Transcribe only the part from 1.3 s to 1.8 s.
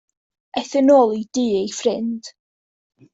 dŷ ei